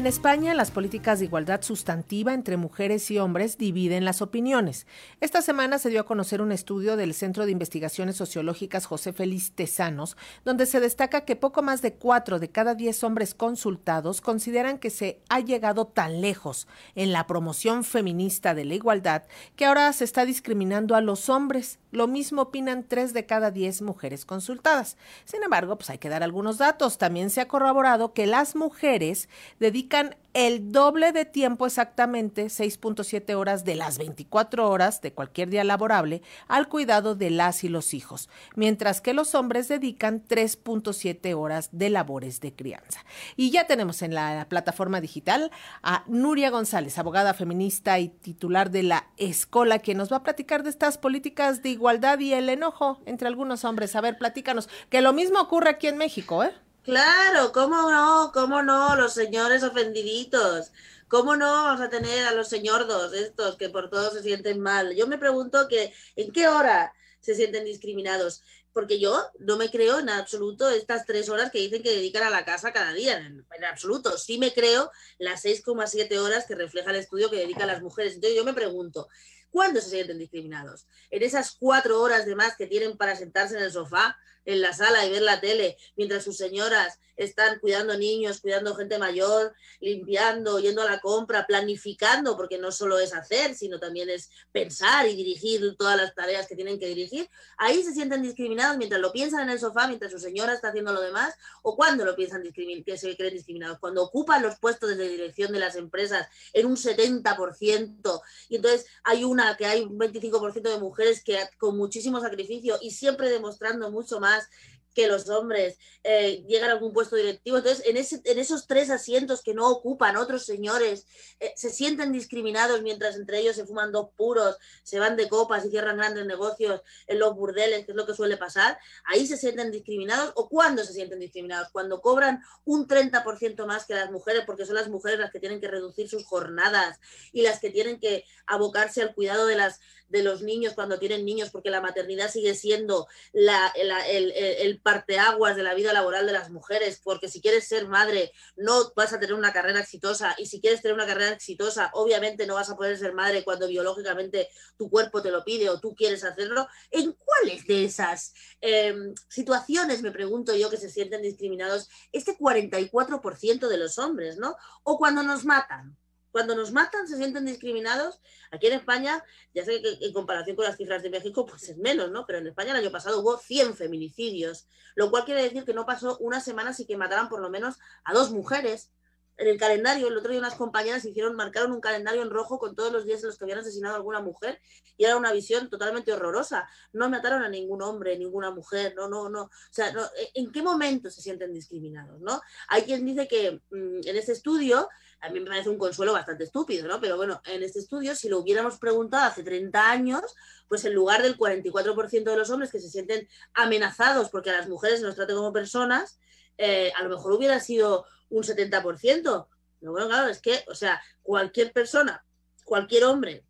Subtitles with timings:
[0.00, 4.86] En España, las políticas de igualdad sustantiva entre mujeres y hombres dividen las opiniones.
[5.20, 9.52] Esta semana se dio a conocer un estudio del Centro de Investigaciones Sociológicas José Félix
[9.52, 14.78] Tesanos, donde se destaca que poco más de cuatro de cada diez hombres consultados consideran
[14.78, 19.92] que se ha llegado tan lejos en la promoción feminista de la igualdad que ahora
[19.92, 21.78] se está discriminando a los hombres.
[21.90, 24.96] Lo mismo opinan tres de cada diez mujeres consultadas.
[25.26, 26.96] Sin embargo, pues hay que dar algunos datos.
[26.96, 29.28] También se ha corroborado que las mujeres
[29.58, 29.89] dedican
[30.32, 36.22] el doble de tiempo exactamente, 6.7 horas de las 24 horas de cualquier día laborable,
[36.46, 41.90] al cuidado de las y los hijos, mientras que los hombres dedican 3.7 horas de
[41.90, 43.04] labores de crianza.
[43.36, 45.50] Y ya tenemos en la plataforma digital
[45.82, 50.62] a Nuria González, abogada feminista y titular de la Escola, que nos va a platicar
[50.62, 53.96] de estas políticas de igualdad y el enojo entre algunos hombres.
[53.96, 56.52] A ver, platícanos, que lo mismo ocurre aquí en México, ¿eh?
[56.90, 58.32] Claro, ¿cómo no?
[58.34, 58.96] ¿Cómo no?
[58.96, 60.72] Los señores ofendiditos.
[61.06, 64.96] ¿Cómo no vamos a tener a los señordos estos que por todo se sienten mal?
[64.96, 70.00] Yo me pregunto que en qué hora se sienten discriminados, porque yo no me creo
[70.00, 73.46] en absoluto estas tres horas que dicen que dedican a la casa cada día, en,
[73.56, 74.18] en absoluto.
[74.18, 78.14] Sí me creo las 6,7 horas que refleja el estudio que dedican las mujeres.
[78.14, 79.06] Entonces yo me pregunto,
[79.50, 80.86] ¿cuándo se sienten discriminados?
[81.10, 84.16] ¿En esas cuatro horas de más que tienen para sentarse en el sofá?
[84.44, 88.98] en la sala y ver la tele, mientras sus señoras están cuidando niños, cuidando gente
[88.98, 94.30] mayor, limpiando, yendo a la compra, planificando, porque no solo es hacer, sino también es
[94.52, 99.02] pensar y dirigir todas las tareas que tienen que dirigir, ahí se sienten discriminados mientras
[99.02, 102.16] lo piensan en el sofá, mientras su señora está haciendo lo demás, o cuando lo
[102.16, 106.64] piensan que se creen discriminados, cuando ocupan los puestos de dirección de las empresas en
[106.64, 112.20] un 70%, y entonces hay una que hay un 25% de mujeres que con muchísimo
[112.20, 114.48] sacrificio y siempre demostrando mucho más
[114.94, 117.58] que los hombres eh, llegan a algún puesto directivo.
[117.58, 121.06] Entonces, en, ese, en esos tres asientos que no ocupan otros señores,
[121.38, 125.64] eh, se sienten discriminados mientras entre ellos se fuman dos puros, se van de copas
[125.64, 128.78] y cierran grandes negocios en los burdeles, que es lo que suele pasar.
[129.04, 130.32] Ahí se sienten discriminados.
[130.36, 131.68] ¿O cuándo se sienten discriminados?
[131.70, 135.60] Cuando cobran un 30% más que las mujeres, porque son las mujeres las que tienen
[135.60, 136.98] que reducir sus jornadas
[137.32, 139.80] y las que tienen que abocarse al cuidado de las
[140.10, 144.79] de los niños cuando tienen niños, porque la maternidad sigue siendo la, el, el, el,
[144.82, 149.12] parteaguas de la vida laboral de las mujeres, porque si quieres ser madre no vas
[149.12, 152.70] a tener una carrera exitosa y si quieres tener una carrera exitosa, obviamente no vas
[152.70, 156.66] a poder ser madre cuando biológicamente tu cuerpo te lo pide o tú quieres hacerlo.
[156.90, 158.94] ¿En cuáles de esas eh,
[159.28, 164.56] situaciones, me pregunto yo, que se sienten discriminados este 44% de los hombres, ¿no?
[164.82, 165.96] O cuando nos matan
[166.30, 168.20] cuando nos matan se sienten discriminados.
[168.50, 169.22] Aquí en España,
[169.54, 172.26] ya sé que en comparación con las cifras de México, pues es menos, ¿no?
[172.26, 175.86] Pero en España el año pasado hubo 100 feminicidios, lo cual quiere decir que no
[175.86, 178.90] pasó una semana sin que mataran por lo menos a dos mujeres.
[179.36, 182.76] En el calendario, el otro día unas compañeras hicieron, marcaron un calendario en rojo con
[182.76, 184.60] todos los días en los que habían asesinado a alguna mujer
[184.98, 186.68] y era una visión totalmente horrorosa.
[186.92, 189.44] No mataron a ningún hombre, ninguna mujer, no, no, no.
[189.44, 189.94] O sea,
[190.34, 192.38] ¿en qué momento se sienten discriminados, no?
[192.68, 194.86] Hay quien dice que mm, en este estudio
[195.20, 197.00] a mí me parece un consuelo bastante estúpido, ¿no?
[197.00, 200.22] Pero bueno, en este estudio, si lo hubiéramos preguntado hace 30 años,
[200.68, 204.68] pues en lugar del 44% de los hombres que se sienten amenazados porque a las
[204.68, 206.18] mujeres se nos trate como personas,
[206.56, 209.48] eh, a lo mejor hubiera sido un 70%.
[209.80, 212.24] Pero bueno, claro, es que, o sea, cualquier persona,
[212.64, 213.44] cualquier hombre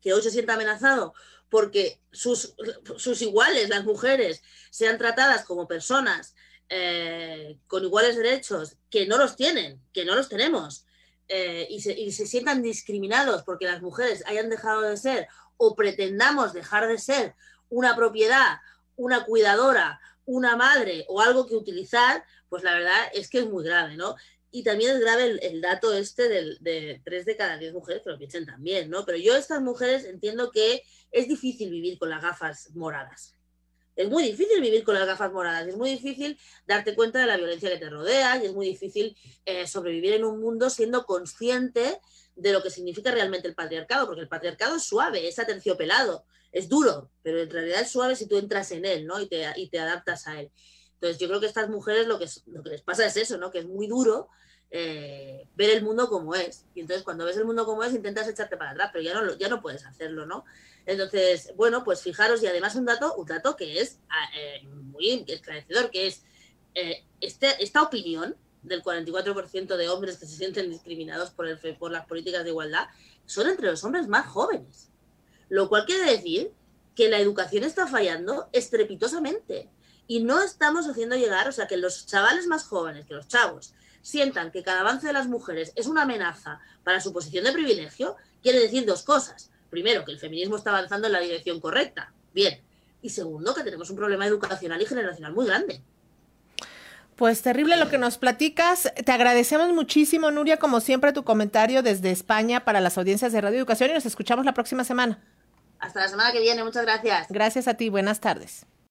[0.00, 1.14] que hoy se sienta amenazado
[1.48, 2.54] porque sus,
[2.96, 6.34] sus iguales, las mujeres, sean tratadas como personas
[6.68, 10.85] eh, con iguales derechos, que no los tienen, que no los tenemos,
[11.28, 16.86] eh, y, se, sientan discriminados porque las mujeres hayan dejado de ser o pretendamos dejar
[16.86, 17.34] de ser
[17.68, 18.58] una propiedad,
[18.94, 23.64] una cuidadora, una madre o algo que utilizar, pues la verdad es que es muy
[23.64, 24.16] grave, ¿no?
[24.50, 28.10] Y también es grave el, dato este de, de tres de cada diez mujeres que
[28.10, 29.04] lo piensen también, ¿no?
[29.04, 33.35] Pero yo estas mujeres entiendo que es difícil vivir con las gafas moradas.
[33.96, 37.36] Es muy difícil vivir con las gafas moradas, es muy difícil darte cuenta de la
[37.38, 39.16] violencia que te rodea y es muy difícil
[39.46, 41.98] eh, sobrevivir en un mundo siendo consciente
[42.34, 46.68] de lo que significa realmente el patriarcado, porque el patriarcado es suave, es aterciopelado, es
[46.68, 49.18] duro, pero en realidad es suave si tú entras en él ¿no?
[49.18, 50.50] y, te, y te adaptas a él.
[50.94, 53.38] Entonces yo creo que a estas mujeres lo que, lo que les pasa es eso,
[53.38, 53.50] ¿no?
[53.50, 54.28] que es muy duro
[54.70, 56.64] eh, ver el mundo como es.
[56.74, 59.36] Y entonces cuando ves el mundo como es intentas echarte para atrás, pero ya no,
[59.36, 60.44] ya no puedes hacerlo, ¿no?
[60.86, 65.24] Entonces, bueno, pues fijaros, y además un dato, un dato que es ah, eh, muy
[65.26, 66.22] esclarecedor, que es
[66.74, 71.90] eh, este, esta opinión del 44% de hombres que se sienten discriminados por, el, por
[71.90, 72.88] las políticas de igualdad
[73.24, 74.90] son entre los hombres más jóvenes.
[75.48, 76.52] Lo cual quiere decir
[76.94, 79.68] que la educación está fallando estrepitosamente
[80.06, 83.74] y no estamos haciendo llegar, o sea, que los chavales más jóvenes, que los chavos,
[84.06, 88.14] sientan que cada avance de las mujeres es una amenaza para su posición de privilegio,
[88.40, 89.50] quiere decir dos cosas.
[89.68, 92.12] Primero, que el feminismo está avanzando en la dirección correcta.
[92.32, 92.62] Bien.
[93.02, 95.82] Y segundo, que tenemos un problema educacional y generacional muy grande.
[97.16, 98.92] Pues terrible lo que nos platicas.
[99.04, 103.58] Te agradecemos muchísimo, Nuria, como siempre, tu comentario desde España para las audiencias de Radio
[103.58, 105.18] Educación y nos escuchamos la próxima semana.
[105.80, 107.26] Hasta la semana que viene, muchas gracias.
[107.28, 108.66] Gracias a ti, buenas tardes.